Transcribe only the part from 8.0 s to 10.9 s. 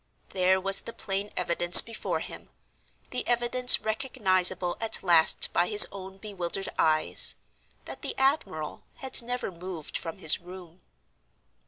the admiral had never moved from his room.